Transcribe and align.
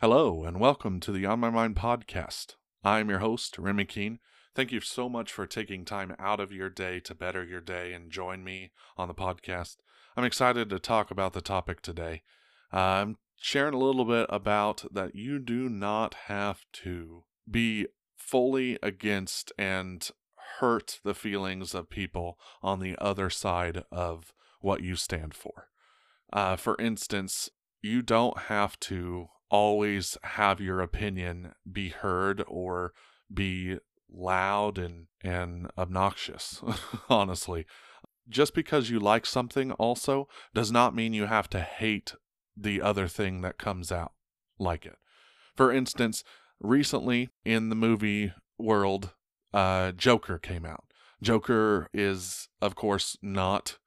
Hello, 0.00 0.44
and 0.44 0.60
welcome 0.60 1.00
to 1.00 1.12
the 1.12 1.24
On 1.24 1.40
My 1.40 1.48
Mind 1.48 1.76
podcast. 1.76 2.56
I'm 2.84 3.08
your 3.08 3.20
host, 3.20 3.56
Remy 3.58 3.86
Keene. 3.86 4.18
Thank 4.54 4.70
you 4.70 4.80
so 4.82 5.08
much 5.08 5.32
for 5.32 5.46
taking 5.46 5.86
time 5.86 6.14
out 6.18 6.40
of 6.40 6.52
your 6.52 6.68
day 6.68 7.00
to 7.00 7.14
better 7.14 7.42
your 7.42 7.62
day 7.62 7.94
and 7.94 8.10
join 8.10 8.44
me 8.44 8.72
on 8.98 9.08
the 9.08 9.14
podcast. 9.14 9.76
I'm 10.14 10.24
excited 10.24 10.68
to 10.68 10.78
talk 10.78 11.10
about 11.10 11.32
the 11.32 11.40
topic 11.40 11.80
today. 11.80 12.22
Uh, 12.70 12.76
I'm 12.76 13.16
sharing 13.38 13.72
a 13.72 13.78
little 13.78 14.04
bit 14.04 14.26
about 14.28 14.84
that 14.92 15.14
you 15.14 15.38
do 15.38 15.70
not 15.70 16.14
have 16.26 16.66
to 16.84 17.24
be 17.50 17.86
fully 18.14 18.78
against 18.82 19.52
and 19.56 20.10
hurt 20.58 21.00
the 21.02 21.14
feelings 21.14 21.74
of 21.74 21.88
people 21.88 22.38
on 22.62 22.80
the 22.80 22.94
other 22.98 23.30
side 23.30 23.84
of 23.90 24.34
what 24.60 24.82
you 24.82 24.96
stand 24.96 25.34
for. 25.34 25.68
Uh, 26.32 26.56
for 26.56 26.76
instance, 26.80 27.50
you 27.82 28.02
don't 28.02 28.38
have 28.42 28.78
to 28.80 29.28
always 29.50 30.16
have 30.22 30.60
your 30.60 30.80
opinion 30.80 31.52
be 31.70 31.88
heard 31.88 32.42
or 32.46 32.92
be 33.32 33.78
loud 34.12 34.78
and 34.78 35.06
and 35.22 35.70
obnoxious 35.76 36.62
honestly. 37.08 37.66
Just 38.28 38.54
because 38.54 38.90
you 38.90 39.00
like 39.00 39.26
something 39.26 39.72
also 39.72 40.28
does 40.54 40.70
not 40.70 40.94
mean 40.94 41.12
you 41.12 41.26
have 41.26 41.50
to 41.50 41.60
hate 41.60 42.14
the 42.56 42.80
other 42.80 43.08
thing 43.08 43.40
that 43.40 43.58
comes 43.58 43.90
out 43.90 44.12
like 44.58 44.86
it. 44.86 44.96
For 45.56 45.72
instance 45.72 46.22
recently 46.60 47.30
in 47.44 47.70
the 47.70 47.74
movie 47.74 48.32
world 48.58 49.14
uh 49.52 49.92
joker 49.92 50.38
came 50.38 50.64
out. 50.64 50.84
Joker 51.22 51.88
is 51.92 52.48
of 52.62 52.74
course 52.76 53.16
not 53.20 53.78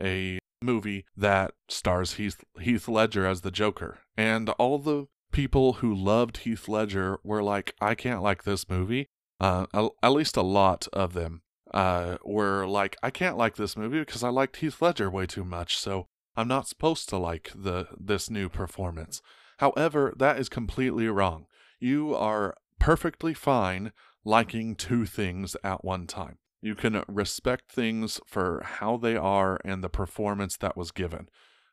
a 0.00 0.38
movie 0.62 1.04
that 1.16 1.52
stars 1.68 2.14
Heath, 2.14 2.42
Heath 2.60 2.88
Ledger 2.88 3.26
as 3.26 3.42
the 3.42 3.50
Joker. 3.50 3.98
And 4.16 4.50
all 4.50 4.78
the 4.78 5.06
people 5.32 5.74
who 5.74 5.94
loved 5.94 6.38
Heath 6.38 6.68
Ledger 6.68 7.18
were 7.22 7.42
like, 7.42 7.74
I 7.80 7.94
can't 7.94 8.22
like 8.22 8.44
this 8.44 8.68
movie. 8.68 9.08
Uh, 9.40 9.66
at 10.02 10.08
least 10.08 10.36
a 10.36 10.42
lot 10.42 10.88
of 10.92 11.12
them 11.12 11.42
uh, 11.72 12.16
were 12.24 12.66
like, 12.66 12.96
I 13.02 13.10
can't 13.10 13.36
like 13.36 13.56
this 13.56 13.76
movie 13.76 14.00
because 14.00 14.24
I 14.24 14.30
liked 14.30 14.56
Heath 14.56 14.82
Ledger 14.82 15.10
way 15.10 15.26
too 15.26 15.44
much, 15.44 15.76
so 15.76 16.06
I'm 16.36 16.48
not 16.48 16.68
supposed 16.68 17.08
to 17.10 17.18
like 17.18 17.52
the 17.54 17.88
this 17.98 18.30
new 18.30 18.48
performance. 18.48 19.20
However, 19.58 20.14
that 20.16 20.38
is 20.38 20.48
completely 20.48 21.08
wrong. 21.08 21.46
You 21.78 22.14
are 22.14 22.56
perfectly 22.78 23.34
fine 23.34 23.92
liking 24.24 24.74
two 24.74 25.06
things 25.06 25.56
at 25.62 25.84
one 25.84 26.06
time. 26.06 26.38
You 26.60 26.74
can 26.74 27.04
respect 27.06 27.70
things 27.70 28.20
for 28.26 28.62
how 28.64 28.96
they 28.96 29.16
are 29.16 29.60
and 29.64 29.82
the 29.82 29.88
performance 29.88 30.56
that 30.56 30.76
was 30.76 30.90
given. 30.90 31.28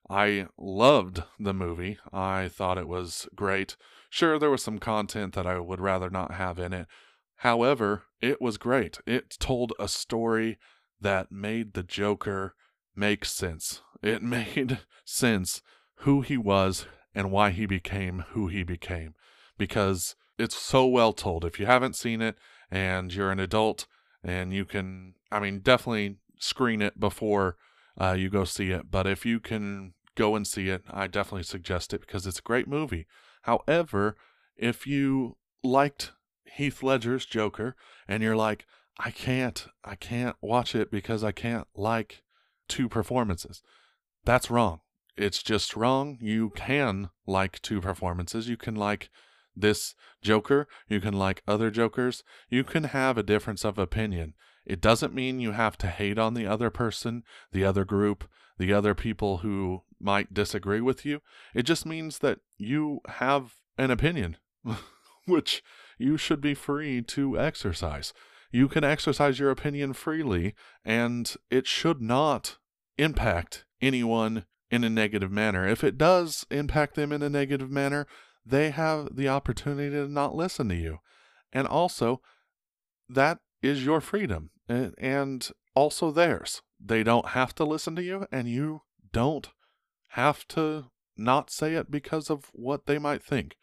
I 0.10 0.48
loved 0.58 1.24
the 1.40 1.54
movie. 1.54 1.98
I 2.14 2.48
thought 2.48 2.78
it 2.78 2.88
was 2.88 3.28
great. 3.36 3.76
Sure, 4.10 4.38
there 4.38 4.52
was 4.52 4.64
some 4.64 4.78
content 4.78 5.34
that 5.34 5.48
I 5.48 5.60
would 5.60 5.82
rather 5.82 6.10
not 6.10 6.36
have 6.36 6.60
in 6.60 6.74
it. 6.74 6.88
However, 7.38 8.04
it 8.22 8.42
was 8.42 8.58
great. 8.58 9.00
It 9.08 9.36
told 9.40 9.74
a 9.80 9.88
story 9.88 10.58
that 11.02 11.32
made 11.32 11.74
the 11.74 11.84
Joker 11.84 12.54
make 12.96 13.26
sense. 13.26 13.82
It 14.04 14.22
made 14.24 14.80
sense 15.04 15.62
who 16.00 16.22
he 16.22 16.38
was 16.38 16.86
and 17.14 17.32
why 17.32 17.50
he 17.50 17.66
became 17.66 18.26
who 18.30 18.48
he 18.48 18.64
became 18.64 19.16
because 19.58 20.16
it's 20.38 20.56
so 20.56 20.86
well 20.86 21.14
told. 21.14 21.46
If 21.46 21.60
you 21.60 21.66
haven't 21.66 21.96
seen 21.96 22.22
it 22.22 22.38
and 22.70 23.14
you're 23.14 23.32
an 23.32 23.40
adult, 23.40 23.88
and 24.26 24.52
you 24.52 24.66
can, 24.66 25.14
I 25.32 25.40
mean, 25.40 25.60
definitely 25.60 26.18
screen 26.40 26.82
it 26.82 27.00
before 27.00 27.58
uh, 28.00 28.16
you 28.18 28.30
go 28.30 28.44
see 28.44 28.72
it. 28.72 28.90
But 28.90 29.08
if 29.08 29.26
you 29.26 29.40
can 29.40 29.94
go 30.16 30.36
and 30.36 30.46
see 30.46 30.70
it, 30.70 30.84
I 30.90 31.08
definitely 31.08 31.44
suggest 31.44 31.94
it 31.94 32.02
because 32.02 32.26
it's 32.26 32.40
a 32.40 32.44
great 32.44 32.68
movie. 32.68 33.06
However, 33.44 34.18
if 34.58 34.88
you 34.88 35.38
liked 35.64 36.12
Heath 36.46 36.82
Ledger's 36.82 37.26
Joker 37.26 37.76
and 38.08 38.24
you're 38.24 38.36
like, 38.36 38.66
I 38.98 39.12
can't, 39.12 39.68
I 39.84 39.96
can't 39.96 40.36
watch 40.42 40.74
it 40.74 40.90
because 40.90 41.24
I 41.24 41.32
can't 41.32 41.68
like 41.76 42.24
two 42.68 42.90
performances, 42.90 43.62
that's 44.24 44.50
wrong. 44.50 44.80
It's 45.18 45.44
just 45.44 45.76
wrong. 45.76 46.18
You 46.20 46.50
can 46.56 47.10
like 47.28 47.62
two 47.62 47.80
performances. 47.80 48.50
You 48.50 48.58
can 48.58 48.76
like 48.76 49.10
this 49.56 49.96
Joker, 50.22 50.68
you 50.88 51.00
can 51.00 51.14
like 51.14 51.44
other 51.48 51.72
Jokers, 51.72 52.24
you 52.50 52.64
can 52.64 52.86
have 52.86 53.18
a 53.18 53.24
difference 53.24 53.64
of 53.64 53.78
opinion. 53.78 54.34
It 54.66 54.82
doesn't 54.82 55.14
mean 55.14 55.40
you 55.40 55.52
have 55.52 55.78
to 55.80 55.88
hate 55.88 56.18
on 56.18 56.34
the 56.34 56.48
other 56.48 56.70
person, 56.70 57.24
the 57.52 57.64
other 57.64 57.86
group, 57.86 58.28
the 58.58 58.74
other 58.74 58.96
people 58.96 59.38
who 59.38 59.84
might 60.00 60.34
disagree 60.34 60.82
with 60.82 61.06
you. 61.06 61.22
It 61.54 61.64
just 61.64 61.86
means 61.86 62.20
that 62.20 62.40
you 62.58 63.02
have 63.08 63.56
an 63.78 63.92
opinion, 63.92 64.38
which 65.26 65.64
you 65.98 66.18
should 66.18 66.42
be 66.42 66.54
free 66.54 67.02
to 67.02 67.40
exercise. 67.40 68.14
You 68.52 68.68
can 68.68 68.84
exercise 68.84 69.40
your 69.40 69.52
opinion 69.52 69.94
freely, 69.94 70.56
and 70.84 71.34
it 71.50 71.68
should 71.68 72.02
not 72.02 72.58
impact 72.98 73.66
anyone 73.82 74.46
in 74.72 74.84
a 74.84 74.90
negative 74.90 75.32
manner. 75.32 75.68
If 75.68 75.84
it 75.84 75.98
does 75.98 76.46
impact 76.50 76.96
them 76.96 77.12
in 77.12 77.22
a 77.22 77.30
negative 77.30 77.70
manner, 77.70 78.08
they 78.46 78.70
have 78.72 79.16
the 79.16 79.28
opportunity 79.28 79.90
to 79.90 80.08
not 80.08 80.36
listen 80.36 80.70
to 80.70 80.76
you. 80.76 81.00
And 81.52 81.68
also, 81.68 82.22
that 83.10 83.40
is 83.62 83.86
your 83.86 84.02
freedom 84.02 84.52
and 84.70 85.50
also 85.74 86.12
theirs. 86.12 86.62
They 86.80 87.04
don't 87.04 87.30
have 87.30 87.56
to 87.56 87.64
listen 87.64 87.96
to 87.96 88.04
you, 88.04 88.28
and 88.32 88.48
you 88.48 88.82
don't 89.12 89.50
have 90.10 90.48
to 90.50 90.86
not 91.18 91.50
say 91.50 91.76
it 91.76 91.90
because 91.90 92.30
of 92.30 92.52
what 92.54 92.86
they 92.86 93.00
might 93.00 93.24
think. 93.24 93.56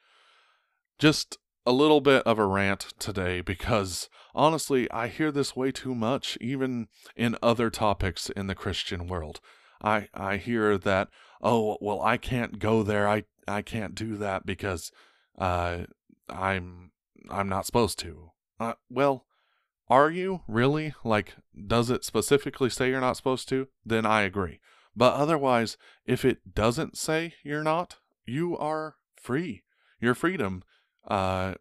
Just 0.99 1.39
a 1.65 1.73
little 1.73 2.01
bit 2.01 2.23
of 2.25 2.39
a 2.39 2.47
rant 2.47 2.93
today 2.99 3.41
because 3.41 4.09
honestly, 4.35 4.91
I 4.91 5.09
hear 5.09 5.31
this 5.31 5.55
way 5.55 5.71
too 5.71 5.95
much, 5.95 6.37
even 6.41 6.89
in 7.15 7.37
other 7.43 7.71
topics 7.71 8.31
in 8.31 8.47
the 8.47 8.55
Christian 8.55 9.07
world. 9.07 9.41
I, 9.83 10.09
I 10.15 10.37
hear 10.37 10.79
that, 10.79 11.09
oh, 11.43 11.77
well, 11.81 12.01
I 12.01 12.17
can't 12.17 12.59
go 12.59 12.83
there. 12.83 13.09
I 13.09 13.25
I 13.49 13.63
can't 13.63 13.95
do 13.95 14.17
that 14.19 14.47
because 14.47 14.93
uh, 15.39 15.79
I'm 16.29 16.93
I'm 17.31 17.49
not 17.49 17.67
supposed 17.67 17.99
to. 18.01 18.31
Uh, 18.61 18.75
well, 18.89 19.27
are 19.89 20.11
you 20.11 20.43
really? 20.47 20.95
Like, 21.05 21.35
does 21.67 21.91
it 21.91 22.05
specifically 22.05 22.71
say 22.71 22.91
you're 22.91 23.01
not 23.01 23.17
supposed 23.17 23.49
to? 23.51 23.69
Then 23.85 24.07
I 24.07 24.23
agree. 24.23 24.61
But 24.95 25.15
otherwise, 25.15 25.77
if 26.07 26.25
it 26.25 26.55
doesn't 26.55 26.97
say 26.97 27.35
you're 27.43 27.65
not, 27.65 27.97
you 28.27 28.57
are 28.59 28.97
free. 29.17 29.65
Your 30.01 30.15
freedom 30.15 30.63
uh, 31.09 31.55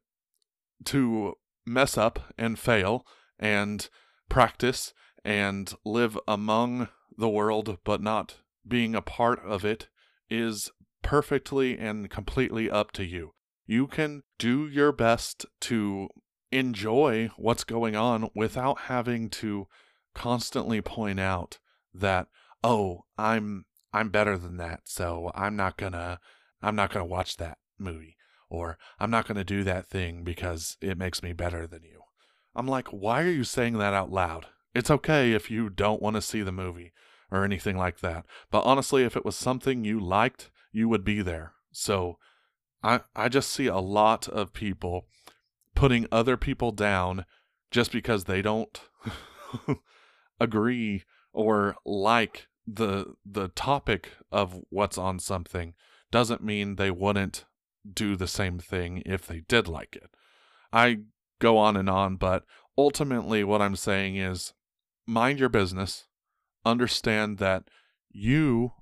to 0.85 1.35
mess 1.65 1.97
up 1.97 2.33
and 2.38 2.59
fail 2.59 3.05
and 3.39 3.88
practice 4.29 4.93
and 5.23 5.73
live 5.85 6.17
among 6.27 6.89
the 7.21 7.29
world 7.29 7.77
but 7.85 8.01
not 8.01 8.39
being 8.67 8.93
a 8.95 9.01
part 9.01 9.39
of 9.45 9.63
it 9.63 9.87
is 10.29 10.69
perfectly 11.01 11.77
and 11.77 12.09
completely 12.09 12.69
up 12.69 12.91
to 12.91 13.05
you. 13.05 13.33
You 13.65 13.87
can 13.87 14.23
do 14.37 14.67
your 14.67 14.91
best 14.91 15.45
to 15.61 16.09
enjoy 16.51 17.29
what's 17.37 17.63
going 17.63 17.95
on 17.95 18.29
without 18.35 18.81
having 18.81 19.29
to 19.29 19.67
constantly 20.13 20.81
point 20.81 21.19
out 21.19 21.57
that 21.93 22.27
oh 22.63 23.05
i'm 23.17 23.63
i'm 23.93 24.09
better 24.09 24.38
than 24.38 24.57
that 24.57 24.81
so 24.83 25.31
i'm 25.33 25.55
not 25.55 25.77
gonna 25.77 26.19
i'm 26.61 26.75
not 26.75 26.91
gonna 26.91 27.05
watch 27.05 27.38
that 27.38 27.57
movie 27.79 28.17
or 28.49 28.77
i'm 28.99 29.09
not 29.09 29.25
gonna 29.25 29.45
do 29.45 29.63
that 29.63 29.88
thing 29.88 30.23
because 30.23 30.75
it 30.81 30.97
makes 30.97 31.23
me 31.23 31.31
better 31.31 31.65
than 31.65 31.83
you. 31.83 32.01
I'm 32.53 32.67
like 32.67 32.89
why 32.89 33.21
are 33.21 33.31
you 33.31 33.45
saying 33.45 33.77
that 33.77 33.93
out 33.93 34.11
loud? 34.11 34.47
It's 34.75 34.91
okay 34.91 35.31
if 35.31 35.49
you 35.49 35.69
don't 35.69 36.01
want 36.01 36.17
to 36.17 36.21
see 36.21 36.41
the 36.41 36.51
movie 36.51 36.91
or 37.31 37.44
anything 37.44 37.78
like 37.78 38.00
that 38.00 38.25
but 38.50 38.62
honestly 38.62 39.04
if 39.04 39.16
it 39.16 39.25
was 39.25 39.36
something 39.36 39.83
you 39.83 40.00
liked 40.00 40.51
you 40.72 40.88
would 40.89 41.04
be 41.04 41.22
there. 41.22 41.54
So 41.72 42.18
I 42.83 43.01
I 43.16 43.30
just 43.30 43.50
see 43.50 43.68
a 43.68 43.78
lot 43.78 44.28
of 44.28 44.54
people 44.54 45.07
putting 45.75 46.07
other 46.12 46.38
people 46.38 46.72
down 46.72 47.25
just 47.69 47.92
because 47.92 48.25
they 48.25 48.42
don't 48.42 48.81
agree 50.39 51.04
or 51.33 51.75
like 51.86 52.48
the 52.68 53.13
the 53.25 53.50
topic 53.50 54.12
of 54.31 54.62
what's 54.69 54.98
on 54.98 55.19
something 55.19 55.74
doesn't 56.12 56.44
mean 56.44 56.75
they 56.75 56.92
wouldn't 56.92 57.45
do 57.92 58.16
the 58.16 58.27
same 58.27 58.60
thing 58.60 59.01
if 59.06 59.25
they 59.25 59.42
did 59.42 59.68
like 59.68 59.95
it. 59.95 60.10
I 60.72 61.00
go 61.39 61.57
on 61.57 61.75
and 61.75 61.89
on, 61.89 62.18
but 62.18 62.44
ultimately 62.77 63.44
what 63.44 63.62
I'm 63.62 63.75
saying 63.75 64.18
is 64.18 64.54
mind 65.07 65.39
your 65.39 65.50
business. 65.50 66.06
Understand 66.66 67.38
that 67.40 67.63
you 68.10 68.74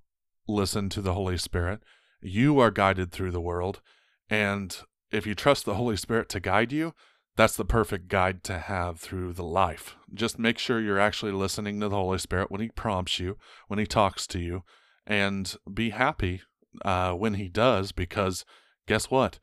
listen 0.48 0.90
to 0.90 1.02
the 1.02 1.14
Holy 1.14 1.38
Spirit. 1.38 1.82
You 2.22 2.60
are 2.60 2.72
guided 2.72 3.12
through 3.12 3.32
the 3.32 3.42
world. 3.42 3.82
And 4.30 4.76
if 5.12 5.26
you 5.26 5.36
trust 5.36 5.66
the 5.66 5.76
Holy 5.76 5.98
Spirit 5.98 6.30
to 6.30 6.40
guide 6.40 6.72
you, 6.72 6.94
that's 7.36 7.56
the 7.56 7.66
perfect 7.66 8.10
guide 8.10 8.44
to 8.44 8.60
have 8.60 9.00
through 9.00 9.34
the 9.34 9.46
life. 9.46 9.96
Just 10.14 10.38
make 10.38 10.58
sure 10.58 10.82
you're 10.82 11.00
actually 11.00 11.32
listening 11.32 11.80
to 11.80 11.88
the 11.88 11.96
Holy 11.96 12.18
Spirit 12.18 12.52
when 12.52 12.60
He 12.62 12.70
prompts 12.70 13.20
you, 13.20 13.38
when 13.68 13.80
He 13.80 13.86
talks 13.86 14.28
to 14.28 14.40
you, 14.40 14.64
and 15.08 15.56
be 15.74 15.92
happy 15.92 16.42
uh, 16.84 17.14
when 17.14 17.36
He 17.36 17.48
does, 17.48 17.94
because 17.94 18.44
guess 18.88 19.10
what? 19.10 19.40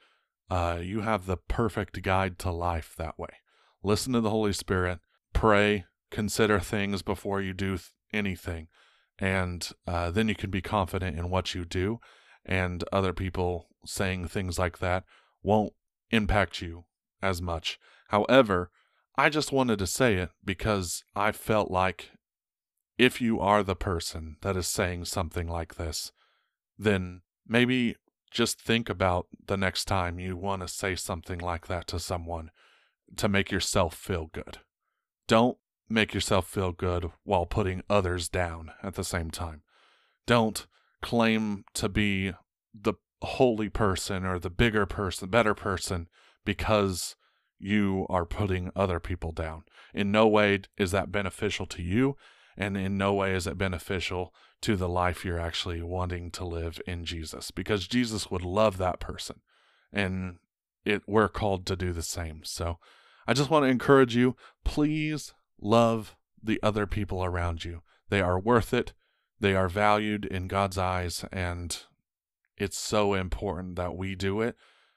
Uh, 0.50 0.78
you 0.82 1.00
have 1.00 1.26
the 1.26 1.38
perfect 1.38 2.02
guide 2.02 2.38
to 2.40 2.50
life 2.50 2.94
that 2.98 3.18
way. 3.18 3.40
Listen 3.82 4.12
to 4.12 4.20
the 4.20 4.30
Holy 4.30 4.52
Spirit, 4.52 4.98
pray, 5.32 5.86
consider 6.10 6.60
things 6.60 7.02
before 7.02 7.40
you 7.40 7.54
do 7.54 7.78
anything, 8.12 8.68
and 9.18 9.68
uh, 9.86 10.10
then 10.10 10.28
you 10.28 10.34
can 10.34 10.50
be 10.50 10.62
confident 10.62 11.18
in 11.18 11.30
what 11.30 11.54
you 11.54 11.64
do, 11.64 11.98
and 12.44 12.84
other 12.92 13.12
people 13.12 13.68
saying 13.84 14.28
things 14.28 14.58
like 14.58 14.78
that 14.78 15.04
won't 15.42 15.72
impact 16.10 16.60
you 16.60 16.84
as 17.22 17.40
much. 17.40 17.78
However, 18.08 18.70
I 19.16 19.28
just 19.30 19.52
wanted 19.52 19.78
to 19.78 19.86
say 19.86 20.16
it 20.16 20.30
because 20.44 21.02
I 21.14 21.32
felt 21.32 21.70
like 21.70 22.10
if 22.98 23.20
you 23.20 23.40
are 23.40 23.62
the 23.62 23.76
person 23.76 24.36
that 24.42 24.56
is 24.56 24.66
saying 24.66 25.06
something 25.06 25.48
like 25.48 25.76
this, 25.76 26.12
then 26.78 27.22
maybe 27.46 27.96
just 28.30 28.60
think 28.60 28.88
about 28.88 29.26
the 29.46 29.56
next 29.56 29.86
time 29.86 30.18
you 30.18 30.36
want 30.36 30.62
to 30.62 30.68
say 30.68 30.94
something 30.94 31.38
like 31.38 31.66
that 31.66 31.86
to 31.88 31.98
someone 31.98 32.50
to 33.16 33.28
make 33.28 33.50
yourself 33.50 33.94
feel 33.94 34.28
good. 34.32 34.58
Don't 35.26 35.58
make 35.88 36.14
yourself 36.14 36.48
feel 36.48 36.72
good 36.72 37.10
while 37.24 37.46
putting 37.46 37.82
others 37.88 38.28
down 38.28 38.72
at 38.82 38.94
the 38.94 39.04
same 39.04 39.30
time. 39.30 39.62
Don't 40.26 40.66
claim 41.02 41.64
to 41.74 41.88
be 41.88 42.32
the 42.74 42.94
holy 43.22 43.68
person 43.68 44.24
or 44.24 44.38
the 44.38 44.50
bigger 44.50 44.86
person, 44.86 45.28
better 45.28 45.54
person 45.54 46.08
because 46.44 47.16
you 47.58 48.06
are 48.08 48.26
putting 48.26 48.70
other 48.76 49.00
people 49.00 49.32
down. 49.32 49.64
In 49.94 50.10
no 50.10 50.26
way 50.26 50.60
is 50.76 50.90
that 50.90 51.12
beneficial 51.12 51.66
to 51.66 51.82
you, 51.82 52.16
and 52.56 52.76
in 52.76 52.98
no 52.98 53.14
way 53.14 53.34
is 53.34 53.46
it 53.46 53.58
beneficial 53.58 54.34
to 54.62 54.76
the 54.76 54.88
life 54.88 55.24
you're 55.24 55.40
actually 55.40 55.82
wanting 55.82 56.30
to 56.32 56.44
live 56.44 56.80
in 56.86 57.04
Jesus 57.04 57.50
because 57.50 57.86
Jesus 57.86 58.30
would 58.30 58.42
love 58.42 58.78
that 58.78 59.00
person. 59.00 59.40
And 59.92 60.38
it 60.84 61.02
we're 61.06 61.28
called 61.28 61.66
to 61.66 61.76
do 61.76 61.92
the 61.92 62.02
same. 62.02 62.40
So 62.44 62.78
I 63.26 63.32
just 63.32 63.50
want 63.50 63.64
to 63.64 63.70
encourage 63.70 64.14
you, 64.14 64.36
please 64.64 65.34
love 65.60 66.16
the 66.42 66.60
other 66.62 66.86
people 66.86 67.24
around 67.24 67.64
you. 67.64 67.82
They 68.08 68.20
are 68.20 68.38
worth 68.38 68.72
it. 68.72 68.92
They 69.40 69.54
are 69.54 69.68
valued 69.68 70.24
in 70.24 70.48
God's 70.48 70.78
eyes 70.78 71.24
and 71.32 71.76
it's 72.56 72.78
so 72.78 73.14
important 73.14 73.76
that 73.76 73.96
we 73.96 74.14
do 74.14 74.40
it 74.40 74.56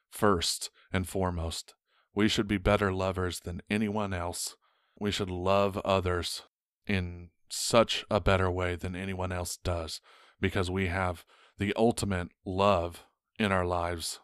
first 0.09 0.69
and 0.93 1.07
foremost. 1.07 1.75
We 2.15 2.27
should 2.27 2.47
be 2.47 2.57
better 2.57 2.93
lovers 2.93 3.41
than 3.41 3.61
anyone 3.69 4.13
else. 4.13 4.55
We 4.99 5.11
should 5.11 5.29
love 5.29 5.77
others 5.79 6.43
in 6.87 7.29
such 7.49 8.05
a 8.09 8.19
better 8.19 8.49
way 8.49 8.75
than 8.75 8.95
anyone 8.95 9.31
else 9.31 9.57
does 9.57 10.01
because 10.39 10.71
we 10.71 10.87
have 10.87 11.25
the 11.57 11.73
ultimate 11.75 12.29
love 12.45 13.05
in 13.37 13.51
our 13.51 13.65
lives, 13.65 14.19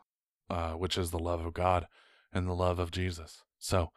uh, 0.49 0.71
which 0.73 0.97
is 0.97 1.11
the 1.11 1.19
love 1.19 1.45
of 1.45 1.53
God 1.53 1.87
and 2.31 2.47
the 2.47 2.53
love 2.53 2.79
of 2.79 2.91
Jesus. 2.91 3.43
So 3.57 3.91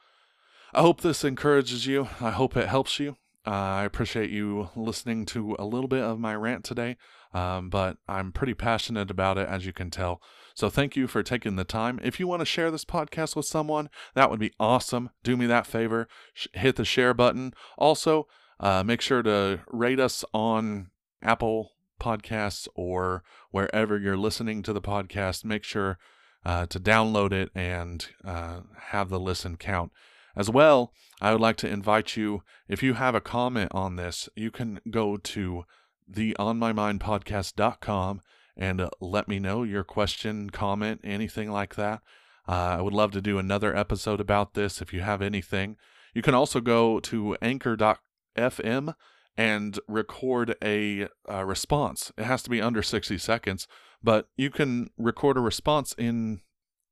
I 0.74 0.82
hope 0.82 1.00
this 1.00 1.24
encourages 1.24 1.86
you. 1.86 2.08
I 2.20 2.30
hope 2.30 2.56
it 2.56 2.68
helps 2.68 3.00
you. 3.00 3.16
Uh, 3.46 3.50
I 3.50 3.84
appreciate 3.84 4.28
you 4.30 4.68
listening 4.76 5.24
to 5.26 5.56
a 5.58 5.64
little 5.64 5.88
bit 5.88 6.02
of 6.02 6.20
my 6.20 6.34
rant 6.34 6.64
today, 6.64 6.98
um, 7.32 7.70
but 7.70 7.96
I'm 8.06 8.32
pretty 8.32 8.52
passionate 8.52 9.10
about 9.10 9.38
it, 9.38 9.48
as 9.48 9.64
you 9.64 9.72
can 9.72 9.90
tell. 9.90 10.20
So 10.54 10.68
thank 10.68 10.96
you 10.96 11.06
for 11.06 11.22
taking 11.22 11.56
the 11.56 11.64
time. 11.64 11.98
If 12.02 12.20
you 12.20 12.26
want 12.26 12.40
to 12.40 12.46
share 12.46 12.70
this 12.70 12.84
podcast 12.84 13.34
with 13.34 13.46
someone, 13.46 13.88
that 14.14 14.30
would 14.30 14.40
be 14.40 14.52
awesome. 14.60 15.08
Do 15.22 15.36
me 15.36 15.46
that 15.46 15.66
favor, 15.66 16.08
Sh- 16.34 16.48
hit 16.52 16.76
the 16.76 16.84
share 16.84 17.14
button. 17.14 17.54
Also, 17.78 18.26
uh, 18.60 18.82
make 18.84 19.00
sure 19.00 19.22
to 19.22 19.60
rate 19.68 20.00
us 20.00 20.24
on 20.34 20.90
Apple 21.22 21.72
Podcasts 21.98 22.68
or 22.74 23.22
wherever 23.50 23.98
you're 23.98 24.18
listening 24.18 24.62
to 24.64 24.74
the 24.74 24.82
podcast. 24.82 25.44
Make 25.44 25.64
sure 25.64 25.96
uh, 26.44 26.66
to 26.66 26.78
download 26.78 27.32
it 27.32 27.50
and 27.54 28.06
uh, 28.24 28.60
have 28.88 29.08
the 29.08 29.20
listen 29.20 29.56
count. 29.56 29.92
As 30.38 30.48
well, 30.48 30.92
I 31.20 31.32
would 31.32 31.40
like 31.40 31.56
to 31.56 31.68
invite 31.68 32.16
you, 32.16 32.44
if 32.68 32.80
you 32.80 32.94
have 32.94 33.16
a 33.16 33.20
comment 33.20 33.72
on 33.74 33.96
this, 33.96 34.28
you 34.36 34.52
can 34.52 34.78
go 34.88 35.16
to 35.16 35.64
the 36.06 36.36
onmymindpodcast.com 36.38 38.20
and 38.56 38.80
uh, 38.80 38.88
let 39.00 39.26
me 39.26 39.40
know 39.40 39.64
your 39.64 39.82
question, 39.82 40.50
comment, 40.50 41.00
anything 41.02 41.50
like 41.50 41.74
that. 41.74 42.02
Uh, 42.48 42.52
I 42.78 42.80
would 42.80 42.94
love 42.94 43.10
to 43.12 43.20
do 43.20 43.38
another 43.38 43.76
episode 43.76 44.20
about 44.20 44.54
this 44.54 44.80
if 44.80 44.92
you 44.92 45.00
have 45.00 45.20
anything. 45.20 45.76
You 46.14 46.22
can 46.22 46.34
also 46.34 46.60
go 46.60 47.00
to 47.00 47.36
anchor.fm 47.42 48.94
and 49.36 49.80
record 49.88 50.54
a, 50.62 51.08
a 51.28 51.44
response. 51.44 52.12
It 52.16 52.24
has 52.24 52.44
to 52.44 52.50
be 52.50 52.62
under 52.62 52.82
60 52.82 53.18
seconds, 53.18 53.66
but 54.04 54.28
you 54.36 54.50
can 54.50 54.90
record 54.96 55.36
a 55.36 55.40
response 55.40 55.94
in 55.98 56.42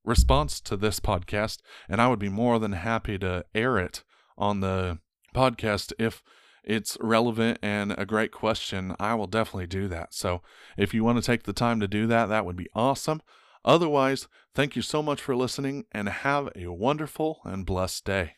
response 0.06 0.60
to 0.62 0.76
this 0.76 1.00
podcast, 1.00 1.58
and 1.88 2.00
I 2.00 2.08
would 2.08 2.18
be 2.18 2.30
more 2.30 2.58
than 2.58 2.72
happy 2.72 3.18
to 3.18 3.44
air 3.54 3.78
it 3.78 4.04
on 4.38 4.60
the 4.60 4.98
podcast 5.34 5.92
if 5.98 6.22
it's 6.64 6.96
relevant 7.00 7.58
and 7.62 7.94
a 7.98 8.06
great 8.06 8.32
question. 8.32 8.94
I 8.98 9.14
will 9.14 9.26
definitely 9.26 9.66
do 9.66 9.88
that. 9.88 10.14
So 10.14 10.42
if 10.76 10.94
you 10.94 11.04
want 11.04 11.18
to 11.18 11.26
take 11.26 11.42
the 11.42 11.52
time 11.52 11.80
to 11.80 11.88
do 11.88 12.06
that, 12.06 12.26
that 12.26 12.46
would 12.46 12.56
be 12.56 12.68
awesome. 12.74 13.20
Otherwise, 13.64 14.28
thank 14.54 14.76
you 14.76 14.82
so 14.82 15.02
much 15.02 15.20
for 15.20 15.36
listening 15.36 15.84
and 15.92 16.08
have 16.08 16.48
a 16.56 16.68
wonderful 16.68 17.40
and 17.44 17.66
blessed 17.66 18.04
day. 18.04 18.36